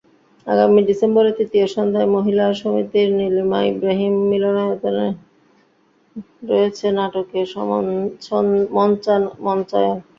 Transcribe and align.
আগামী 0.47 0.79
ডিসেম্বরের 0.89 1.37
তৃতীয় 1.39 1.65
সন্ধ্যায় 1.75 2.09
মহিলা 2.15 2.45
সমিতির 2.61 3.07
নীলিমা 3.17 3.59
ইব্রাহিম 3.71 4.13
মিলনায়তনে 4.31 5.07
রয়েছে 6.49 6.85
নাটকটির 6.97 7.47
মঞ্চায়ন। 9.45 9.97